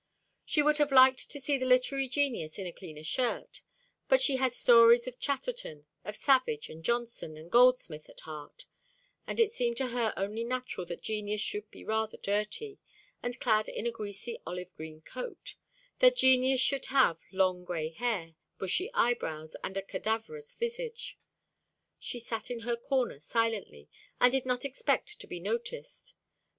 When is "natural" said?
10.43-10.87